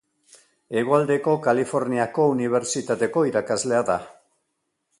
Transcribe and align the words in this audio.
Hegoaldeko 0.79 1.35
Kaliforniako 1.49 2.27
Unibertsitateko 2.37 3.23
irakaslea 3.33 3.83
da. 3.91 3.99